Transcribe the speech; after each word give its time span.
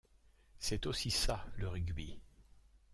C'est 0.57 0.87
aussi 0.87 1.11
ça 1.11 1.45
le 1.57 1.67
rugby. 1.67 2.19